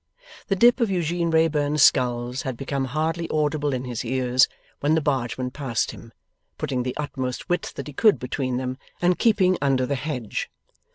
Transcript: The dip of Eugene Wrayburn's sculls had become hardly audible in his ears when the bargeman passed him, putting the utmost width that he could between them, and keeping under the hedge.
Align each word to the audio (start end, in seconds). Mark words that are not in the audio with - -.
The 0.47 0.55
dip 0.55 0.79
of 0.79 0.89
Eugene 0.89 1.29
Wrayburn's 1.29 1.83
sculls 1.83 2.41
had 2.41 2.57
become 2.57 2.85
hardly 2.85 3.29
audible 3.29 3.71
in 3.71 3.83
his 3.85 4.03
ears 4.03 4.47
when 4.79 4.95
the 4.95 4.99
bargeman 4.99 5.51
passed 5.51 5.91
him, 5.91 6.11
putting 6.57 6.81
the 6.81 6.97
utmost 6.97 7.49
width 7.49 7.75
that 7.75 7.85
he 7.85 7.93
could 7.93 8.17
between 8.17 8.57
them, 8.57 8.79
and 8.99 9.19
keeping 9.19 9.59
under 9.61 9.85
the 9.85 9.93
hedge. 9.93 10.49